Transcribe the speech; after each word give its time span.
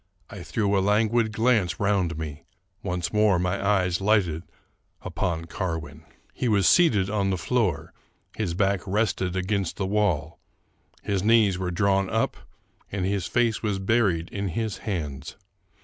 I 0.31 0.41
threw 0.41 0.75
a 0.75 0.81
languid 0.81 1.31
glance 1.31 1.79
round 1.79 2.17
me: 2.17 2.43
once 2.81 3.13
more 3.13 3.37
my 3.37 3.63
eyes 3.63 4.01
lighted 4.01 4.41
upon 5.03 5.45
Carwin, 5.45 6.05
He 6.33 6.47
was 6.47 6.67
seated 6.67 7.07
on 7.07 7.29
the 7.29 7.37
floor, 7.37 7.93
his 8.35 8.55
back 8.55 8.81
rested 8.87 9.35
against 9.35 9.75
the 9.77 9.85
wall; 9.85 10.39
his 11.03 11.21
knees 11.21 11.59
were 11.59 11.69
drawn 11.69 12.09
up, 12.09 12.35
and 12.91 13.05
his 13.05 13.27
face 13.27 13.61
was 13.61 13.77
buried 13.77 14.27
in 14.29 14.47
his 14.47 14.79
hands. 14.89 15.35